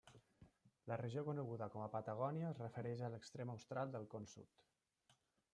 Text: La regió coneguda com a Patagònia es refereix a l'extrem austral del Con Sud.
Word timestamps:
La 0.91 0.97
regió 1.01 1.23
coneguda 1.27 1.67
com 1.75 1.83
a 1.85 1.91
Patagònia 1.97 2.49
es 2.53 2.63
refereix 2.65 3.05
a 3.09 3.13
l'extrem 3.17 3.55
austral 3.57 3.97
del 3.97 4.11
Con 4.15 4.29
Sud. 4.37 4.61